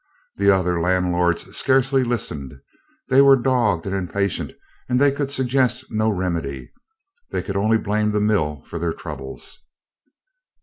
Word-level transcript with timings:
The 0.37 0.49
other 0.49 0.81
landlords 0.81 1.43
scarcely 1.55 2.03
listened; 2.03 2.59
they 3.09 3.21
were 3.21 3.35
dogged 3.35 3.85
and 3.85 3.93
impatient 3.93 4.51
and 4.89 4.99
they 4.99 5.11
could 5.11 5.29
suggest 5.29 5.85
no 5.91 6.09
remedy. 6.09 6.73
They 7.29 7.43
could 7.43 7.55
only 7.55 7.77
blame 7.77 8.09
the 8.09 8.19
mill 8.19 8.63
for 8.65 8.79
their 8.79 8.93
troubles. 8.93 9.59